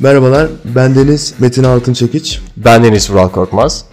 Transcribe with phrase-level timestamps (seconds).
[0.00, 2.40] Merhabalar, ben Deniz Metin Altınçekiç.
[2.56, 3.84] Ben Deniz Vural Korkmaz.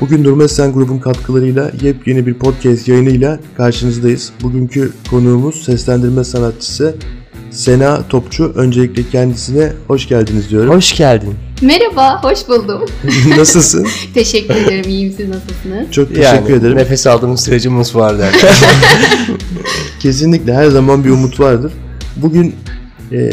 [0.00, 4.32] Bugün Durmazsen grubun katkılarıyla yepyeni bir podcast yayınıyla karşınızdayız.
[4.42, 6.96] Bugünkü konuğumuz seslendirme sanatçısı
[7.50, 8.52] Sena Topçu.
[8.54, 10.74] Öncelikle kendisine hoş geldiniz diyorum.
[10.74, 11.34] Hoş geldin.
[11.62, 12.84] Merhaba, hoş buldum.
[13.36, 13.86] Nasılsın?
[14.14, 15.90] Teşekkür ederim, iyiyim siz nasılsınız?
[15.90, 16.76] Çok teşekkür yani, ederim.
[16.76, 18.34] Nefes aldığımız sürece umut var der.
[20.00, 21.72] Kesinlikle her zaman bir umut vardır.
[22.16, 22.54] Bugün
[23.12, 23.30] e,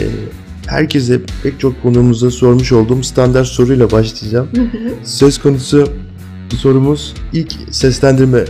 [0.71, 4.49] herkese pek çok konuğumuza sormuş olduğum standart soruyla başlayacağım.
[5.03, 5.87] Söz konusu
[6.57, 8.45] sorumuz ilk seslendirme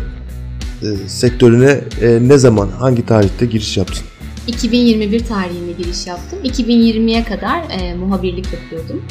[0.82, 4.04] e, sektörüne e, ne zaman, hangi tarihte giriş yaptın?
[4.48, 6.40] 2021 tarihinde giriş yaptım.
[6.44, 9.04] 2020'ye kadar e, muhabirlik yapıyordum.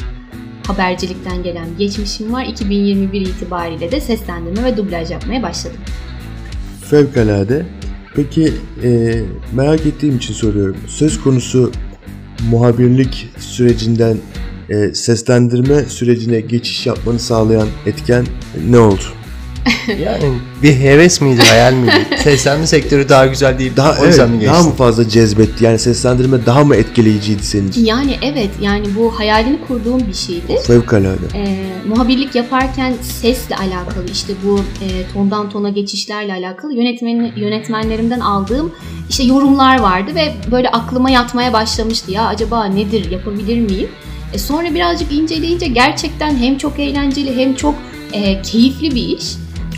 [0.67, 2.45] Habercilikten gelen geçmişim var.
[2.45, 5.77] 2021 itibariyle de seslendirme ve dublaj yapmaya başladım.
[6.89, 7.65] Fevkalade.
[8.15, 9.21] Peki e,
[9.53, 10.77] merak ettiğim için soruyorum.
[10.87, 11.71] Söz konusu
[12.49, 14.17] muhabirlik sürecinden
[14.69, 18.25] e, seslendirme sürecine geçiş yapmanı sağlayan etken
[18.69, 19.20] ne oldu?
[19.87, 20.23] Yani
[20.63, 22.07] bir heves miydi, hayal miydi?
[22.23, 23.71] Seslenme sektörü daha güzel değil.
[23.77, 25.63] Daha o evet, yüzden mi daha mı fazla cezbetti?
[25.63, 27.85] Yani seslendirme daha mı etkileyiciydi senin için?
[27.85, 30.57] Yani evet, yani bu hayalini kurduğum bir şeydi.
[30.67, 31.25] Fevkalade.
[31.35, 38.71] E, muhabirlik yaparken sesle alakalı işte bu e, tondan tona geçişlerle alakalı yönetmen yönetmenlerimden aldığım
[39.09, 43.89] işte yorumlar vardı ve böyle aklıma yatmaya başlamıştı ya acaba nedir yapabilir miyim?
[44.33, 47.75] E, sonra birazcık inceleyince gerçekten hem çok eğlenceli hem çok
[48.13, 49.25] e, keyifli bir iş.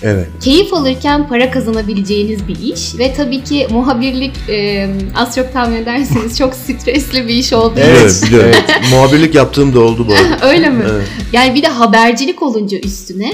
[0.03, 0.27] Evet.
[0.41, 6.37] Keyif alırken para kazanabileceğiniz bir iş ve tabii ki muhabirlik e, az çok tahmin ederseniz
[6.37, 7.97] çok stresli bir iş olduğu Evet.
[8.01, 8.55] Evet, biliyorum.
[8.91, 10.45] Muhabirlik yaptığım da oldu bu arada.
[10.49, 10.83] Öyle mi?
[10.91, 11.07] Evet.
[11.33, 13.33] Yani bir de habercilik olunca üstüne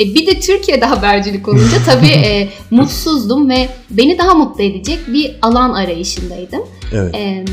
[0.00, 5.36] e, bir de Türkiye'de habercilik olunca tabii e, mutsuzdum ve beni daha mutlu edecek bir
[5.42, 6.62] alan arayışındaydım.
[6.92, 7.14] Evet.
[7.14, 7.44] E,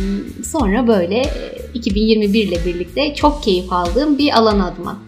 [0.52, 5.07] sonra böyle e, 2021 ile birlikte çok keyif aldığım bir alana adım attım.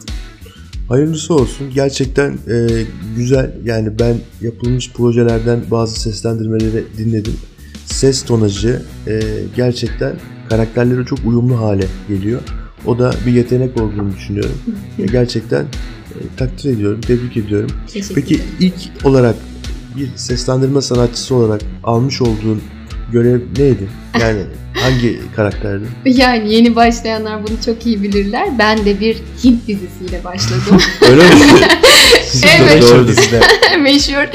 [0.89, 1.71] Hayırlısı olsun.
[1.73, 2.67] Gerçekten e,
[3.15, 3.51] güzel.
[3.63, 7.33] Yani ben yapılmış projelerden bazı seslendirmeleri dinledim.
[7.85, 9.21] Ses tonajı e,
[9.55, 10.13] gerçekten
[10.49, 12.41] karakterlere çok uyumlu hale geliyor.
[12.85, 14.57] O da bir yetenek olduğunu düşünüyorum.
[14.99, 17.71] E, gerçekten e, takdir ediyorum, tebrik ediyorum.
[18.15, 19.35] Peki ilk olarak
[19.97, 22.61] bir seslendirme sanatçısı olarak almış olduğun
[23.11, 23.89] görev neydi?
[24.21, 24.41] Yani
[24.81, 25.85] hangi karakterdi?
[26.05, 28.49] Yani yeni başlayanlar bunu çok iyi bilirler.
[28.59, 30.77] Ben de bir Hint dizisiyle başladım.
[31.09, 31.29] Öyle mi?
[32.61, 32.81] Evet.
[32.81, 33.07] Doğru.
[33.07, 33.41] Dizide.
[33.79, 34.27] meşhur,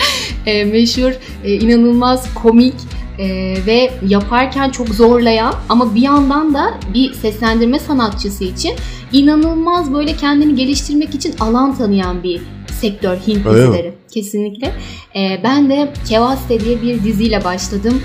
[0.46, 1.12] e, meşhur,
[1.44, 2.74] e, inanılmaz komik
[3.18, 8.72] e, ve yaparken çok zorlayan ama bir yandan da bir seslendirme sanatçısı için
[9.12, 12.40] inanılmaz böyle kendini geliştirmek için alan tanıyan bir
[12.80, 13.93] sektör Hint dizileri.
[14.14, 14.72] Kesinlikle.
[15.16, 18.02] E, ben de Kevaste diye bir diziyle başladım.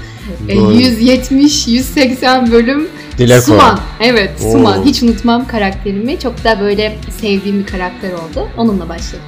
[0.48, 0.74] E, Doğru.
[0.74, 2.88] 170-180 bölüm
[3.18, 3.80] Dilek Suman.
[4.02, 4.52] Evet, Oo.
[4.52, 4.84] Suman.
[4.86, 6.20] Hiç unutmam karakterimi.
[6.20, 8.48] Çok da böyle sevdiğim bir karakter oldu.
[8.58, 9.26] Onunla başladım.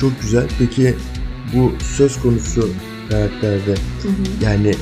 [0.00, 0.44] Çok güzel.
[0.58, 0.94] Peki
[1.54, 2.70] bu söz konusu
[3.10, 3.70] karakterde
[4.02, 4.44] Hı hı.
[4.44, 4.74] yani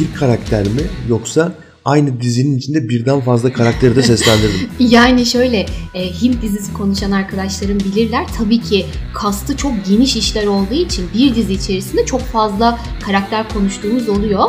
[0.00, 1.54] bir karakter mi yoksa
[1.84, 4.68] aynı dizinin içinde birden fazla karakteri de seslendirdin?
[4.78, 8.26] Yani şöyle e, Hint dizisi konuşan arkadaşlarım bilirler.
[8.38, 14.08] Tabii ki kastı çok geniş işler olduğu için bir dizi içerisinde çok fazla karakter konuştuğumuz
[14.08, 14.44] oluyor.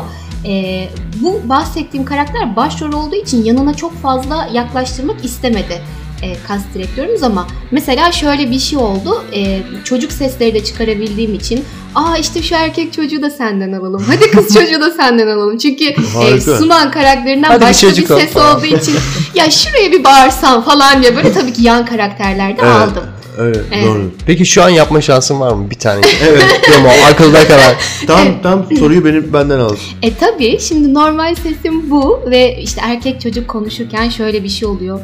[0.45, 0.87] E,
[1.21, 5.81] bu bahsettiğim karakter başrol olduğu için yanına çok fazla yaklaştırmak istemedi
[6.25, 9.23] e, kast direktörümüz ama mesela şöyle bir şey oldu.
[9.33, 11.63] E, çocuk sesleri de çıkarabildiğim için
[11.95, 14.03] aa işte şu erkek çocuğu da senden alalım.
[14.07, 15.57] Hadi kız çocuğu da senden alalım.
[15.57, 15.85] Çünkü
[16.23, 16.41] e.
[16.41, 18.57] Suman karakterinden Hadi bir başka bir, çocuk ol ses falan.
[18.57, 18.95] olduğu için
[19.35, 22.75] ya şuraya bir bağırsan falan diye böyle tabii ki yan karakterlerde Evet.
[22.75, 23.03] aldım.
[23.39, 23.87] Evet, Evet.
[23.87, 24.11] doğru.
[24.25, 25.69] Peki şu an yapma şansın var mı?
[25.69, 26.01] Bir tane.
[26.29, 26.43] Evet.
[26.71, 27.73] Demo akılda kalan.
[28.07, 29.75] Tam tam soruyu benim benden al.
[30.01, 34.99] E tabii şimdi normal sesim bu ve işte erkek çocuk konuşurken şöyle bir şey oluyor.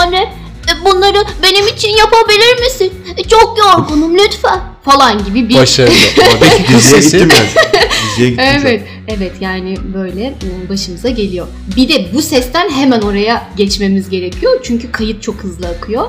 [0.00, 0.32] Anne
[0.68, 2.92] e, bunları benim için yapabilir misin?
[3.16, 5.94] E, Çok yorgunum lütfen falan gibi bir Başarılı.
[6.66, 7.46] Kız Diziye gittim ben.
[8.10, 11.46] Diziye gittim Evet, evet yani böyle e, başımıza geliyor.
[11.76, 16.06] Bir de bu sesten hemen oraya geçmemiz gerekiyor çünkü kayıt çok hızlı akıyor.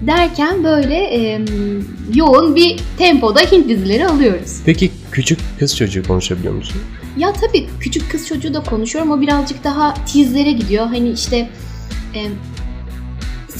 [0.00, 1.40] Derken böyle e,
[2.14, 4.56] yoğun bir tempoda Hint dizileri alıyoruz.
[4.66, 6.76] Peki küçük kız çocuğu konuşabiliyor musun?
[7.16, 10.86] Ya tabii küçük kız çocuğu da konuşuyorum o birazcık daha tizlere gidiyor.
[10.86, 11.48] Hani işte
[12.14, 12.20] e,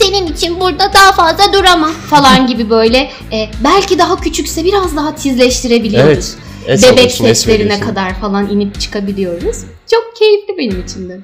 [0.00, 5.14] senin için burada daha fazla duramam falan gibi böyle e, belki daha küçükse biraz daha
[5.14, 6.34] tizleştirebiliyoruz.
[6.34, 6.38] Evet.
[6.66, 9.56] Es Bebek seslerine kadar falan inip çıkabiliyoruz.
[9.90, 11.20] Çok keyifli benim için de.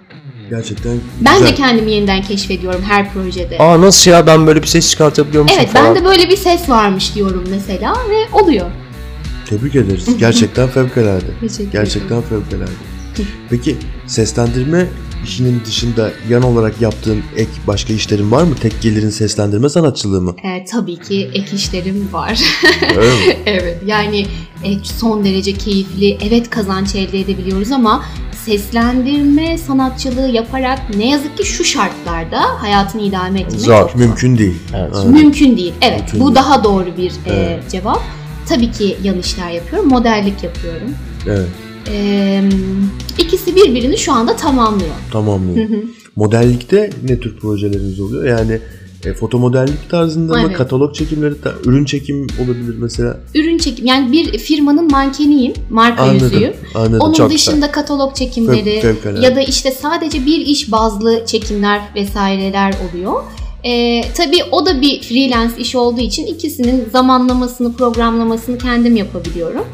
[0.50, 1.52] Gerçekten Ben güzel.
[1.52, 3.58] de kendimi yeniden keşfediyorum her projede.
[3.58, 5.94] Aa nasıl ya ben böyle bir ses çıkartabiliyor musun evet falan.
[5.94, 8.70] ben de böyle bir ses varmış diyorum mesela ve oluyor.
[9.50, 10.06] Tebrik ederiz.
[10.18, 11.24] Gerçekten fevkalade.
[11.72, 12.70] Gerçekten fevkalade.
[13.50, 13.76] Peki
[14.06, 14.86] seslendirme
[15.24, 18.54] işinin dışında yan olarak yaptığın ek başka işlerin var mı?
[18.60, 20.34] Tek gelirin seslendirme sanatçılığı mı?
[20.44, 22.40] E, tabii ki ek işlerim var.
[22.96, 23.36] Öyle mi?
[23.46, 24.26] evet yani
[24.64, 26.18] e, son derece keyifli.
[26.28, 28.04] Evet kazanç elde edebiliyoruz ama
[28.44, 33.96] seslendirme sanatçılığı yaparak ne yazık ki şu şartlarda hayatını idame etmek Zor, çok.
[33.96, 34.56] Mümkün değil.
[34.74, 35.04] Evet.
[35.06, 35.72] Mümkün değil.
[35.82, 36.36] Evet Mümkün bu değil.
[36.36, 37.70] daha doğru bir e, Evet.
[37.70, 38.02] cevap.
[38.48, 39.88] Tabii ki yan işler yapıyorum.
[39.88, 40.90] Modellik yapıyorum.
[41.26, 41.48] Evet.
[41.92, 42.42] E,
[43.18, 44.90] ikisi birbirini şu anda tamamlıyor.
[45.12, 45.68] Tamamlıyor.
[46.16, 48.24] Modellikte ne tür projeleriniz oluyor?
[48.38, 48.58] Yani
[49.04, 50.42] e, foto modellik tarzında mı?
[50.46, 50.56] Evet.
[50.56, 53.16] Katalog çekimleri, ta- ürün çekim olabilir mesela.
[53.34, 55.52] Ürün çekim yani bir firmanın mankeniyim.
[55.70, 56.28] Marka Anladım.
[56.32, 56.52] yüzüyüm.
[56.74, 57.00] Anladım.
[57.00, 59.26] Onun çok dışında katalog çekimleri Fev- fevkalade.
[59.26, 63.22] ya da işte sadece bir iş bazlı çekimler vesaireler oluyor.
[63.66, 69.64] Ee, tabii o da bir freelance iş olduğu için ikisinin zamanlamasını, programlamasını kendim yapabiliyorum.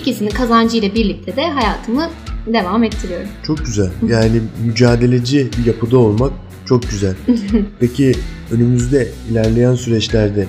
[0.00, 2.10] İkisinin kazancıyla birlikte de hayatımı
[2.46, 3.28] devam ettiriyorum.
[3.46, 3.90] Çok güzel.
[4.08, 6.32] Yani mücadeleci bir yapıda olmak
[6.68, 7.14] çok güzel.
[7.80, 8.12] Peki
[8.50, 10.46] önümüzde ilerleyen süreçlerde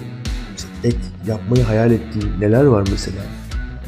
[0.83, 3.17] ek yapmayı hayal ettiğin neler var mesela?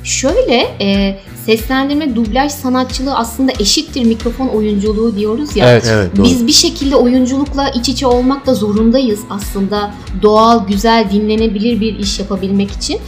[0.03, 5.71] Şöyle e, seslendirme, dublaj sanatçılığı aslında eşittir mikrofon oyunculuğu diyoruz ya.
[5.71, 5.87] Evet.
[5.91, 6.25] Evet doğru.
[6.25, 12.19] Biz bir şekilde oyunculukla iç içe olmak da zorundayız aslında doğal, güzel, dinlenebilir bir iş
[12.19, 12.99] yapabilmek için.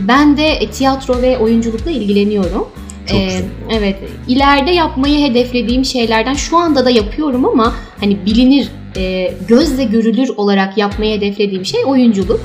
[0.00, 2.68] Ben de e, tiyatro ve oyunculukla ilgileniyorum.
[3.06, 3.44] Çok Ee, güzel.
[3.70, 3.96] evet,
[4.28, 10.78] ileride yapmayı hedeflediğim şeylerden şu anda da yapıyorum ama hani bilinir, e, gözle görülür olarak
[10.78, 12.40] yapmayı hedeflediğim şey oyunculuk.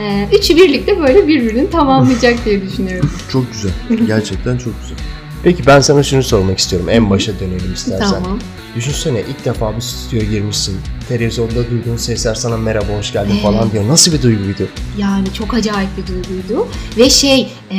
[0.00, 3.10] Ee, üçü birlikte böyle birbirini tamamlayacak diye düşünüyorum.
[3.32, 3.70] Çok güzel.
[4.06, 4.96] Gerçekten çok güzel.
[5.42, 6.88] Peki ben sana şunu sormak istiyorum.
[6.90, 8.10] En başa dönelim istersen.
[8.22, 8.38] tamam.
[8.76, 10.80] Düşünsene ilk defa bir stüdyoya girmişsin.
[11.08, 13.42] Televizyonda duyduğun sesler sana merhaba hoş geldin Evet.
[13.42, 13.88] falan diyor.
[13.88, 14.68] Nasıl bir duyguydu?
[14.98, 16.66] Yani çok acayip bir duyguydu.
[16.98, 17.40] Ve şey
[17.70, 17.76] e,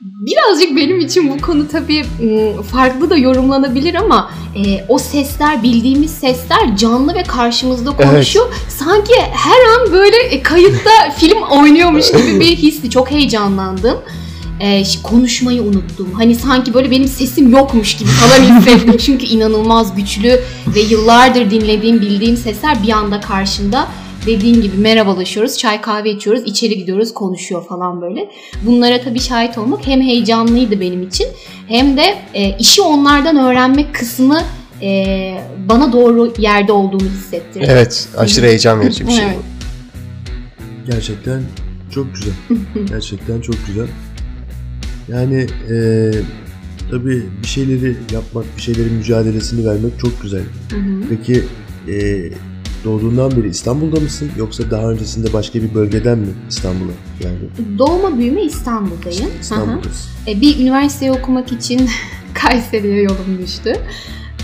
[0.00, 6.10] birazcık benim için bu konu tabii m, farklı da yorumlanabilir ama e, o sesler bildiğimiz
[6.10, 8.54] sesler canlı ve karşımızda konuşuyor.
[8.68, 12.90] Sanki her an böyle e, kayıtta film oynuyormuş gibi bir histi.
[12.90, 13.98] Çok heyecanlandım.
[14.62, 16.12] E, konuşmayı unuttum.
[16.12, 18.96] Hani sanki böyle benim sesim yokmuş gibi falan hissettim.
[19.06, 20.40] Çünkü inanılmaz güçlü
[20.74, 23.88] ve yıllardır dinlediğim, bildiğim sesler bir anda karşımda
[24.26, 28.30] dediğin gibi merhabalaşıyoruz, çay kahve içiyoruz, içeri gidiyoruz, konuşuyor falan böyle.
[28.62, 31.26] Bunlara tabii şahit olmak hem heyecanlıydı benim için
[31.68, 34.42] hem de e, işi onlardan öğrenmek kısmı
[34.82, 35.34] e,
[35.68, 37.66] bana doğru yerde olduğumu hissettirdi.
[37.68, 39.24] Evet aşırı heyecan verici bir şey.
[39.24, 39.38] Evet.
[40.90, 41.42] Gerçekten
[41.94, 42.34] çok güzel.
[42.88, 43.86] Gerçekten çok güzel.
[45.08, 46.10] Yani e,
[46.90, 50.42] tabii bir şeyleri yapmak, bir şeylerin mücadelesini vermek çok güzel.
[50.70, 51.02] Hı hı.
[51.08, 51.44] Peki
[51.88, 52.24] e,
[52.84, 57.50] doğduğundan beri İstanbul'da mısın yoksa daha öncesinde başka bir bölgeden mi İstanbul'a geldin?
[57.78, 59.24] Doğma büyüme İstanbul'dayım.
[59.24, 59.40] Hı hı.
[59.40, 60.10] İstanbul'dasın.
[60.26, 61.88] E, bir üniversiteyi okumak için
[62.34, 63.72] Kayseri'ye yolum düştü.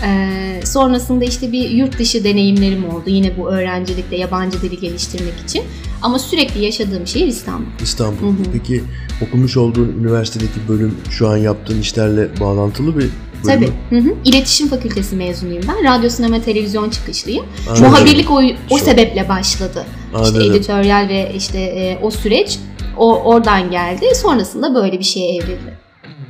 [0.03, 3.03] E, sonrasında işte bir yurt dışı deneyimlerim oldu.
[3.07, 5.63] Yine bu öğrencilikte yabancı dili geliştirmek için.
[6.01, 7.65] Ama sürekli yaşadığım şehir İstanbul.
[7.81, 8.27] İstanbul.
[8.27, 8.43] Hı hı.
[8.53, 8.83] Peki
[9.27, 13.11] okumuş olduğun üniversitedeki bölüm şu an yaptığın işlerle bağlantılı bir bölüm
[13.45, 13.69] Tabii.
[13.89, 14.13] Hı hı.
[14.25, 15.93] İletişim fakültesi mezunuyum ben.
[15.93, 17.45] Radyo, sinema, televizyon çıkışlıyım.
[17.69, 17.85] Anladım.
[17.85, 19.85] Muhabirlik o, o sebeple başladı.
[20.05, 20.51] İşte Anladım.
[20.51, 22.59] editoryal ve işte e, o süreç
[22.97, 24.05] o oradan geldi.
[24.15, 25.68] Sonrasında böyle bir şeye evrildi.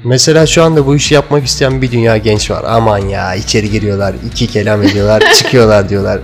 [0.03, 2.63] Mesela şu anda bu işi yapmak isteyen bir dünya genç var.
[2.67, 6.19] Aman ya içeri giriyorlar, iki kelam ediyorlar, çıkıyorlar diyorlar.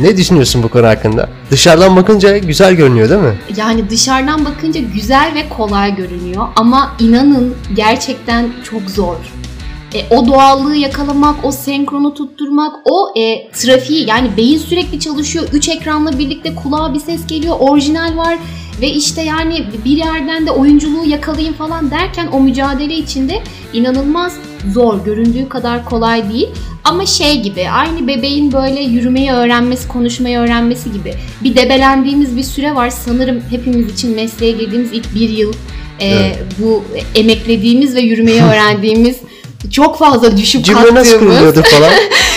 [0.00, 1.28] Ne düşünüyorsun bu konu hakkında?
[1.50, 3.38] Dışarıdan bakınca güzel görünüyor değil mi?
[3.56, 9.16] Yani dışarıdan bakınca güzel ve kolay görünüyor ama inanın gerçekten çok zor.
[9.94, 15.44] E, o doğallığı yakalamak, o senkronu tutturmak, o e, trafiği yani beyin sürekli çalışıyor.
[15.52, 18.38] Üç ekranla birlikte kulağa bir ses geliyor, orijinal var
[18.80, 23.42] ve işte yani bir yerden de oyunculuğu yakalayayım falan derken o mücadele içinde
[23.72, 24.36] inanılmaz
[24.72, 25.04] zor.
[25.04, 26.48] Göründüğü kadar kolay değil.
[26.84, 32.74] Ama şey gibi aynı bebeğin böyle yürümeyi öğrenmesi, konuşmayı öğrenmesi gibi bir debelendiğimiz bir süre
[32.74, 32.90] var.
[32.90, 35.52] Sanırım hepimiz için mesleğe girdiğimiz ilk bir yıl
[36.00, 36.36] e, Evet.
[36.58, 39.16] bu emeklediğimiz ve yürümeyi öğrendiğimiz
[39.70, 41.90] çok fazla düşüp Cümle nasıl kalktığımız kuruluyordu falan.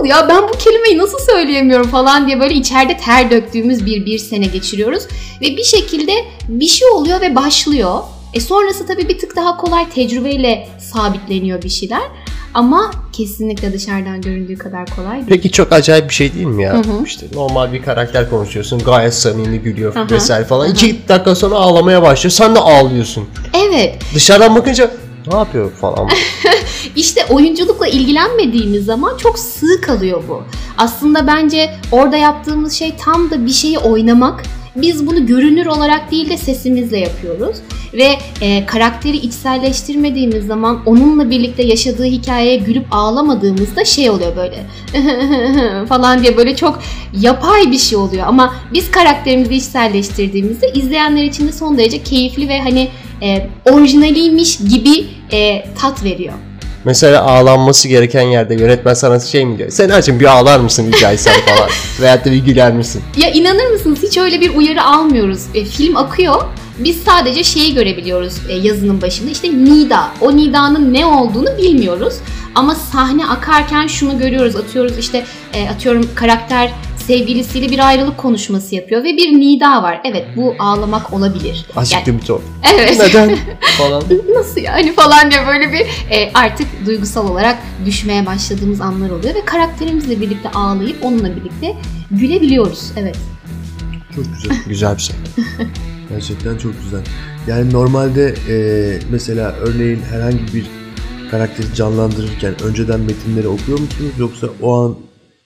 [0.00, 4.18] nasıl ya ben bu kelimeyi nasıl söyleyemiyorum falan diye böyle içeride ter döktüğümüz bir bir
[4.18, 5.02] sene geçiriyoruz.
[5.40, 6.12] Ve bir şekilde
[6.48, 7.98] bir şey oluyor ve başlıyor.
[8.34, 12.02] E sonrası tabii bir tık daha kolay tecrübeyle sabitleniyor bir şeyler.
[12.54, 15.26] Ama kesinlikle dışarıdan göründüğü kadar kolay değil.
[15.28, 16.72] Peki çok acayip bir şey değil mi ya?
[16.72, 17.04] Hı hı.
[17.06, 18.78] İşte normal bir karakter konuşuyorsun.
[18.78, 20.10] Gayet samimi gülüyor Hı hı.
[20.10, 20.64] vesaire falan.
[20.64, 20.72] Hı hı.
[20.72, 22.32] İki dakika sonra ağlamaya başlıyor.
[22.32, 23.28] Sen de ağlıyorsun.
[23.54, 24.90] Evet Dışarıdan bakınca
[25.26, 26.08] ne yapıyor falan.
[26.96, 30.42] İşte oyunculukla ilgilenmediğimiz zaman çok sığ kalıyor bu.
[30.78, 34.42] Aslında bence orada yaptığımız şey tam da bir şeyi oynamak
[34.76, 37.56] Biz bunu görünür olarak değil de sesimizle yapıyoruz.
[37.92, 44.66] Ve e, karakteri içselleştirmediğimiz zaman onunla birlikte yaşadığı hikayeye gülüp ağlamadığımızda şey oluyor böyle
[45.86, 46.78] falan diye böyle çok
[47.20, 48.26] yapay bir şey oluyor.
[48.26, 52.88] Ama biz karakterimizi içselleştirdiğimizde izleyenler için de son derece keyifli ve hani
[53.22, 56.34] e, orijinaliymiş gibi e, tat veriyor.
[56.84, 59.70] Mesela ağlanması gereken yerde yönetmen sana şey mi diyor?
[59.70, 61.70] Sen açın bir ağlar mısın rica etsem falan.
[62.00, 63.02] Veyahut da bir güler misin?
[63.16, 65.40] Ya inanır mısınız hiç öyle bir uyarı almıyoruz.
[65.54, 66.44] E, film akıyor.
[66.78, 69.30] Biz sadece şeyi görebiliyoruz e, yazının başında.
[69.30, 70.08] İşte nida.
[70.20, 72.14] O nidanın ne olduğunu bilmiyoruz.
[72.54, 74.56] Ama sahne akarken şunu görüyoruz.
[74.56, 75.24] Atıyoruz işte
[75.54, 76.70] e, atıyorum karakter
[77.10, 80.00] sevgilisiyle bir ayrılık konuşması yapıyor ve bir nida var.
[80.04, 81.66] Evet bu ağlamak olabilir.
[81.76, 82.42] Azıcık da bir ton.
[82.74, 82.98] Evet.
[83.00, 83.38] Neden?
[83.78, 84.02] falan.
[84.34, 89.44] Nasıl yani falan diye böyle bir e, artık duygusal olarak düşmeye başladığımız anlar oluyor ve
[89.44, 91.76] karakterimizle birlikte ağlayıp onunla birlikte
[92.10, 92.92] gülebiliyoruz.
[92.96, 93.16] Evet.
[94.14, 94.56] Çok güzel.
[94.66, 95.16] Güzel bir şey.
[96.08, 97.00] Gerçekten çok güzel.
[97.46, 98.56] Yani normalde e,
[99.10, 100.66] mesela örneğin herhangi bir
[101.30, 104.98] karakteri canlandırırken önceden metinleri okuyor musunuz yoksa o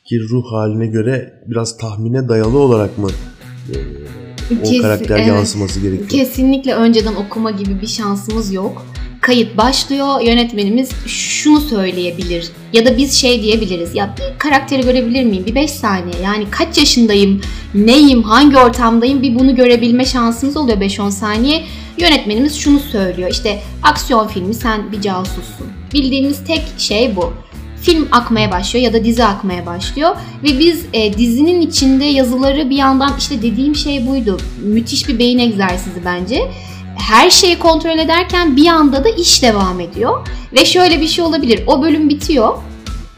[0.04, 3.08] anki ruh haline göre biraz tahmine dayalı olarak mı
[3.70, 3.76] e,
[4.62, 5.28] o Kes- karakter evet.
[5.28, 6.08] yansıması gerekiyor?
[6.08, 8.86] Kesinlikle önceden okuma gibi bir şansımız yok.
[9.20, 10.20] Kayıt başlıyor.
[10.20, 12.50] Yönetmenimiz şunu söyleyebilir.
[12.72, 13.94] Ya da biz şey diyebiliriz.
[13.94, 15.46] Ya bir karakteri görebilir miyim?
[15.46, 16.22] Bir 5 saniye.
[16.24, 17.40] Yani kaç yaşındayım?
[17.74, 18.22] Neyim?
[18.22, 19.22] Hangi ortamdayım?
[19.22, 21.64] Bir bunu görebilme şansımız oluyor 5-10 saniye.
[21.98, 23.30] Yönetmenimiz şunu söylüyor.
[23.30, 25.66] İşte aksiyon filmi sen bir casussun.
[25.94, 27.32] Bildiğimiz tek şey bu
[27.84, 32.76] film akmaya başlıyor ya da dizi akmaya başlıyor ve biz e, dizinin içinde yazıları bir
[32.76, 34.38] yandan işte dediğim şey buydu.
[34.62, 36.50] Müthiş bir beyin egzersizi bence.
[36.96, 41.64] Her şeyi kontrol ederken bir anda da iş devam ediyor ve şöyle bir şey olabilir.
[41.66, 42.54] O bölüm bitiyor.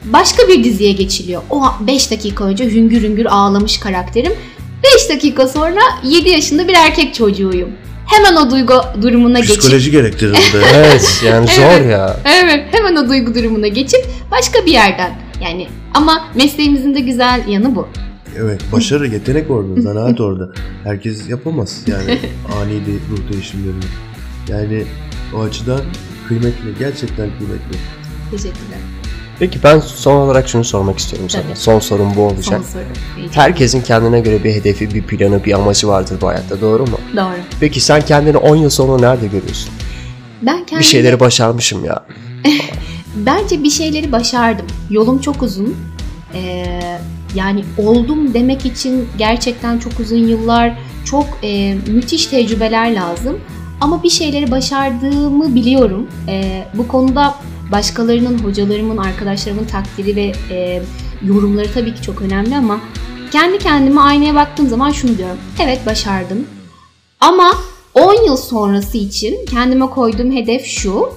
[0.04, 1.42] Başka bir diziye geçiliyor.
[1.50, 4.32] O 5 dakika önce hüngür hüngür ağlamış karakterim.
[4.94, 7.70] 5 dakika sonra 7 yaşında bir erkek çocuğuyum.
[8.06, 10.66] Hemen o duygu durumuna geçip Psikoloji gerektirir burada.
[10.76, 11.90] Evet yani zor Evet.
[11.92, 12.16] ya.
[12.24, 17.74] Evet hemen o duygu durumuna geçip başka bir yerden yani ama mesleğimizin de güzel yanı
[17.74, 17.88] bu.
[18.38, 20.48] evet başarı yetenek orada zanaat orada.
[20.84, 22.18] Herkes yapamaz yani
[22.62, 23.84] ani bir ruh değişimlerini.
[24.48, 24.84] Yani
[25.34, 25.80] o açıdan
[26.28, 27.78] kıymetli gerçekten kıymetli.
[28.30, 28.78] Teşekkürler.
[29.38, 31.42] Peki ben son olarak şunu sormak istiyorum sana.
[31.42, 31.56] Tabii.
[31.56, 32.44] Son sorum bu olacak.
[32.44, 32.82] Son soru.
[33.32, 36.98] Herkesin kendine göre bir hedefi, bir planı, bir amacı vardır bu hayatta doğru mu?
[37.16, 37.36] Doğru.
[37.60, 39.70] Peki sen kendini 10 yıl sonra nerede görüyorsun?
[40.42, 42.04] Ben kendimi, Bir şeyleri başarmışım ya.
[43.16, 44.66] bence bir şeyleri başardım.
[44.90, 45.76] Yolum çok uzun.
[46.34, 46.98] Ee,
[47.34, 53.38] yani oldum demek için gerçekten çok uzun yıllar, çok e, müthiş tecrübeler lazım.
[53.80, 56.06] Ama bir şeyleri başardığımı biliyorum.
[56.28, 57.34] Ee, bu konuda
[57.72, 60.82] başkalarının, hocalarımın, arkadaşlarımın takdiri ve e,
[61.26, 62.80] yorumları tabii ki çok önemli ama
[63.32, 65.38] kendi kendime aynaya baktığım zaman şunu diyorum.
[65.62, 66.46] Evet başardım.
[67.20, 67.52] Ama
[67.94, 71.08] 10 yıl sonrası için kendime koyduğum hedef şu.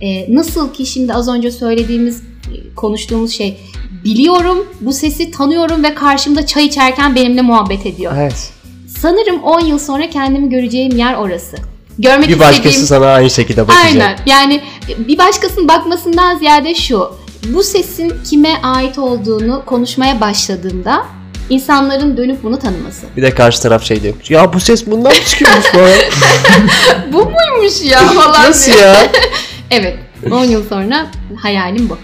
[0.00, 3.60] E, nasıl ki şimdi az önce söylediğimiz, e, konuştuğumuz şey
[4.04, 8.12] biliyorum, bu sesi tanıyorum ve karşımda çay içerken benimle muhabbet ediyor.
[8.16, 8.52] Evet.
[8.98, 11.56] Sanırım 10 yıl sonra kendimi göreceğim yer orası.
[11.98, 12.86] Görmek Bir başkası istediğim...
[12.86, 13.84] sana aynı şekilde bakacak.
[13.84, 14.18] Aynen.
[14.26, 14.62] Yani
[14.98, 17.10] bir başkasının bakmasından ziyade şu.
[17.48, 21.06] Bu sesin kime ait olduğunu konuşmaya başladığımda
[21.50, 23.06] insanların dönüp bunu tanıması.
[23.16, 24.14] Bir de karşı taraf şey diyor.
[24.28, 25.90] Ya bu ses bundan mı çıkıyormuş falan.
[27.12, 28.82] bu muymuş ya falan Nasıl diye.
[28.82, 28.96] ya?
[29.70, 29.98] Evet.
[30.30, 31.06] 10 yıl sonra
[31.42, 31.98] hayalim bu.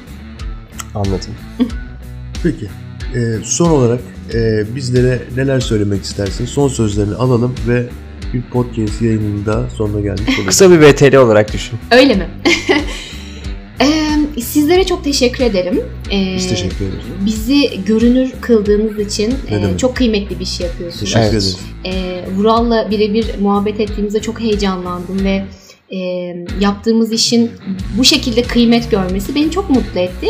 [0.95, 1.35] Anladım.
[2.43, 2.69] Peki
[3.15, 4.01] e, son olarak
[4.35, 6.47] e, bizlere neler söylemek istersin?
[6.47, 7.87] Son sözlerini alalım ve
[8.35, 10.47] bir podcast yayınının da sonuna gelmiş oluruz.
[10.47, 11.79] Kısa bir VTR olarak düşün.
[11.91, 12.29] Öyle mi?
[13.81, 15.81] Ee, sizlere çok teşekkür ederim.
[16.13, 17.05] Ee, Biz teşekkür ederiz.
[17.27, 21.01] Bizi görünür kıldığınız için e, çok kıymetli bir şey yapıyorsunuz.
[21.01, 21.59] Teşekkür ederiz.
[22.37, 25.45] Vural'la birebir muhabbet ettiğimizde çok heyecanlandım ve
[25.91, 25.99] e,
[26.61, 27.51] yaptığımız işin
[27.99, 30.27] bu şekilde kıymet görmesi beni çok mutlu etti.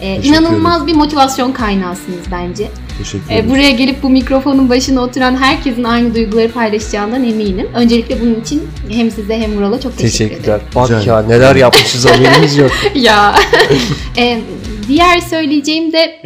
[0.00, 2.68] E, Teşekkür inanılmaz bir motivasyon kaynağısınız bence.
[2.98, 3.50] Teşekkür E, ederiz.
[3.50, 7.68] buraya gelip bu mikrofonun başına oturan herkesin aynı duyguları paylaşacağından eminim.
[7.74, 10.54] Öncelikle bunun için hem size hem Vural'a çok teşekkür Teşekkürler.
[10.56, 10.70] ederim.
[10.74, 11.30] Bak Rica ya ederim.
[11.30, 12.70] neler yapmışız haberimiz yok.
[12.94, 13.34] ya.
[14.18, 14.40] E,
[14.88, 16.20] diğer söyleyeceğim de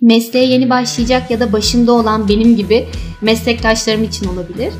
[0.00, 2.84] mesleğe yeni başlayacak ya da başında olan benim gibi
[3.22, 4.72] meslektaşlarım için olabilir.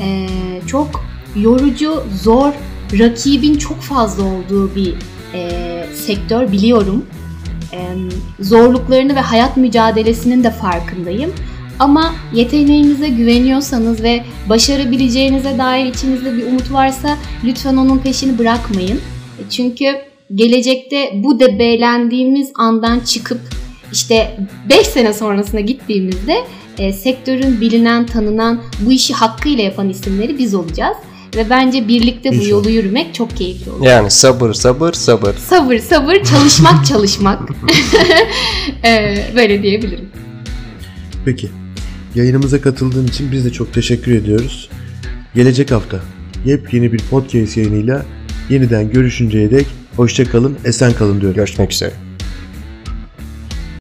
[0.00, 0.26] E,
[0.66, 1.04] çok
[1.36, 2.52] yorucu, zor,
[2.98, 4.94] rakibin çok fazla olduğu bir
[5.34, 5.50] e,
[6.06, 7.06] sektör biliyorum.
[8.40, 11.32] Zorluklarını ve hayat mücadelesinin de farkındayım.
[11.78, 18.96] Ama yeteneğinize güveniyorsanız ve başarabileceğinize dair içinizde bir umut varsa lütfen onun peşini bırakmayın.
[19.38, 19.96] E, Çünkü
[20.34, 23.40] gelecekte bu debelendiğimiz andan çıkıp
[23.92, 26.44] işte 5 sene sonrasına gittiğimizde
[26.78, 30.96] e, sektörün bilinen, tanınan, bu işi hakkıyla yapan isimleri biz olacağız.
[31.36, 33.86] Ve bence birlikte bu yolu yürümek çok keyifli olacak.
[33.92, 35.34] Yani sabır sabır sabır.
[35.34, 37.40] Sabır sabır, çalışmak çalışmak.
[38.84, 40.08] E, böyle diyebilirim.
[41.24, 41.48] Peki.
[42.14, 44.68] Yayınımıza katıldığın için biz de çok teşekkür ediyoruz.
[45.34, 46.00] Gelecek hafta
[46.44, 48.06] yepyeni bir podcast yayınıyla
[48.50, 49.66] yeniden görüşünceye dek
[49.96, 51.36] hoşça kalın, esen kalın diyorum.
[51.36, 52.07] Görüşmek üzere.